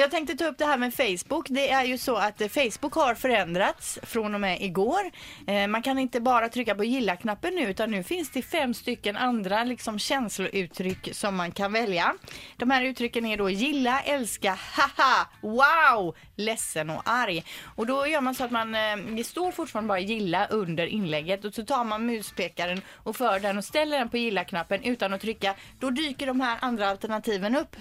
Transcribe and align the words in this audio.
Jag 0.00 0.10
tänkte 0.10 0.36
ta 0.36 0.44
upp 0.44 0.58
det 0.58 0.64
här 0.64 0.78
med 0.78 0.94
Facebook. 0.94 1.46
Det 1.48 1.70
är 1.70 1.84
ju 1.84 1.98
så 1.98 2.16
att 2.16 2.40
eh, 2.40 2.48
Facebook 2.48 2.94
har 2.94 3.14
förändrats 3.14 3.98
från 4.02 4.34
och 4.34 4.40
med 4.40 4.62
igår. 4.62 5.10
Eh, 5.46 5.66
man 5.66 5.82
kan 5.82 5.98
inte 5.98 6.20
bara 6.20 6.48
trycka 6.48 6.74
på 6.74 6.84
gilla-knappen 6.84 7.54
nu 7.54 7.70
utan 7.70 7.90
nu 7.90 8.02
finns 8.02 8.30
det 8.30 8.42
fem 8.42 8.74
stycken 8.74 9.16
andra 9.16 9.64
liksom 9.64 9.98
känslouttryck 9.98 11.08
som 11.12 11.36
man 11.36 11.52
kan 11.52 11.72
välja. 11.72 12.14
De 12.56 12.70
här 12.70 12.84
uttrycken 12.84 13.26
är 13.26 13.36
då 13.36 13.50
gilla, 13.50 14.00
älska, 14.00 14.58
haha, 14.72 15.26
wow, 15.40 16.16
ledsen 16.36 16.90
och 16.90 17.02
arg. 17.04 17.44
Och 17.76 17.86
då 17.86 18.06
gör 18.06 18.20
man 18.20 18.34
så 18.34 18.44
att 18.44 18.50
man, 18.50 18.74
eh, 18.74 18.96
det 18.96 19.24
står 19.24 19.52
fortfarande 19.52 19.88
bara 19.88 20.00
gilla 20.00 20.46
under 20.46 20.86
inlägget 20.86 21.44
och 21.44 21.54
så 21.54 21.64
tar 21.64 21.84
man 21.84 22.06
muspekaren 22.06 22.80
och 22.94 23.16
för 23.16 23.40
den 23.40 23.58
och 23.58 23.64
ställer 23.64 23.98
den 23.98 24.08
på 24.08 24.16
gilla-knappen 24.16 24.82
utan 24.82 25.12
att 25.12 25.20
trycka. 25.20 25.54
Då 25.80 25.90
dyker 25.90 26.26
de 26.26 26.40
här 26.40 26.58
andra 26.60 26.88
alternativen 26.88 27.56
upp. 27.56 27.76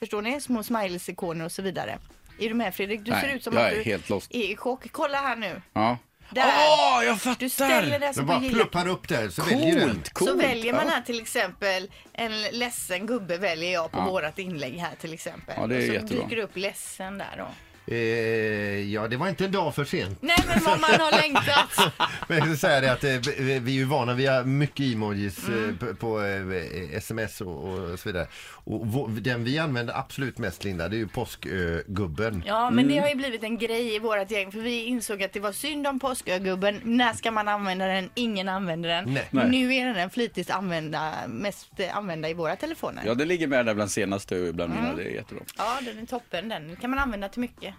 Förstår 0.00 0.22
ni? 0.22 0.40
Små 0.40 0.62
smileys-ikoner 0.62 1.44
och 1.44 1.52
så 1.52 1.62
vidare. 1.62 1.98
Är 2.38 2.48
du 2.48 2.54
med 2.54 2.74
Fredrik? 2.74 3.00
Du 3.04 3.10
Nej, 3.10 3.20
ser 3.20 3.28
ut 3.36 3.44
som 3.44 3.52
jag 3.56 3.66
att 3.66 3.72
är 3.72 3.76
du 3.76 3.82
helt 3.82 4.08
lost. 4.08 4.34
är 4.34 4.50
i 4.52 4.56
chock. 4.56 4.92
Kolla 4.92 5.18
här 5.18 5.36
nu. 5.36 5.62
Ja. 5.72 5.98
Där. 6.32 6.44
Åh, 6.46 7.04
jag 7.04 7.20
fattar! 7.20 7.40
Du 7.40 7.48
ställer 7.48 7.98
det 7.98 8.14
Så 8.14 8.20
på 8.20 8.26
bara 8.26 8.40
pluppar 8.40 8.88
upp 8.88 9.08
där 9.08 9.28
så 9.28 9.42
väljer 9.42 9.74
du 9.74 9.80
en. 9.82 9.88
Coolt, 9.88 10.10
coolt. 10.12 10.30
Så 10.30 10.36
väljer 10.36 10.72
man 10.72 10.88
här 10.88 11.00
till 11.00 11.20
exempel 11.20 11.90
en 12.12 12.42
ledsen 12.42 13.06
gubbe 13.06 13.36
väljer 13.36 13.72
jag 13.72 13.92
på 13.92 13.98
Ja. 13.98 14.04
vårat 14.04 14.38
inlägg 14.38 14.74
här 14.78 14.94
till 15.00 15.12
exempel. 15.12 15.54
Ja, 15.58 15.66
det 15.66 15.74
är 15.74 15.78
och 15.80 15.86
så 15.86 15.92
jättebra. 15.92 16.24
dyker 16.24 16.36
det 16.36 16.42
upp 16.42 16.56
ledsen 16.56 17.18
där 17.18 17.34
då. 17.38 17.46
Eh, 17.90 18.92
ja, 18.92 19.08
det 19.08 19.16
var 19.16 19.28
inte 19.28 19.44
en 19.44 19.52
dag 19.52 19.74
för 19.74 19.84
sent. 19.84 20.18
Nej 20.22 20.36
men 20.48 20.64
vad 20.64 20.80
man 20.80 20.90
har 20.90 21.22
längtat. 21.22 21.92
Men 22.28 22.38
jag 22.38 22.46
ska 22.46 22.56
säga 22.56 22.80
det 22.80 22.92
att 22.92 23.04
eh, 23.04 23.32
vi 23.40 23.54
är 23.56 23.60
ju 23.70 23.84
vana, 23.84 24.14
vi 24.14 24.26
har 24.26 24.44
mycket 24.44 24.94
emojis 24.94 25.48
Mm. 25.48 25.68
eh, 25.70 25.74
på, 25.76 25.94
på 25.94 26.22
eh, 26.22 26.96
sms 26.96 27.40
och, 27.40 27.64
och 27.64 27.98
så 27.98 28.08
vidare. 28.08 28.26
Och 28.64 29.10
den 29.10 29.44
vi 29.44 29.58
använder 29.58 29.98
absolut 29.98 30.38
mest 30.38 30.64
Linda, 30.64 30.88
det 30.88 30.96
är 30.96 30.98
ju 30.98 31.08
påskgubben. 31.08 32.42
Ja 32.46 32.70
men 32.70 32.88
det 32.88 32.98
har 32.98 33.08
ju 33.08 33.14
blivit 33.14 33.42
en 33.42 33.58
grej 33.58 33.94
i 33.94 33.98
vårat 33.98 34.30
gäng 34.30 34.52
för 34.52 34.58
vi 34.58 34.84
insåg 34.84 35.22
att 35.22 35.32
det 35.32 35.40
var 35.40 35.52
synd 35.52 35.86
om 35.86 36.00
påskögubben. 36.00 36.80
När 36.84 37.12
ska 37.12 37.30
man 37.30 37.48
använda 37.48 37.86
den? 37.86 38.10
Ingen 38.14 38.48
använder 38.48 38.88
den. 38.88 39.14
Nej. 39.14 39.28
Nej. 39.30 39.48
Nu 39.50 39.74
är 39.74 39.84
den 39.84 39.94
den 39.94 40.10
flitigast 40.10 40.50
använda, 40.50 41.12
mest 41.28 41.68
använda 41.92 42.28
i 42.28 42.34
våra 42.34 42.56
telefoner. 42.56 43.02
Ja, 43.06 43.14
det 43.14 43.24
ligger 43.24 43.46
med 43.46 43.66
där 43.66 43.74
bland 43.74 43.90
senaste 43.90 44.40
och 44.48 44.54
bland 44.54 44.72
Mm. 44.72 44.84
mina. 44.84 44.96
Det 44.96 45.02
är 45.04 45.10
jättebra. 45.14 45.44
Ja, 45.58 45.78
den 45.84 45.98
är 45.98 46.06
toppen. 46.06 46.48
Den 46.48 46.76
kan 46.76 46.90
man 46.90 46.98
använda 46.98 47.28
till 47.28 47.40
mycket. 47.40 47.74